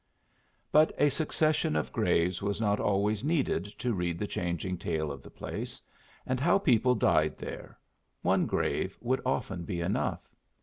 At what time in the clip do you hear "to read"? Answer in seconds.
3.77-4.17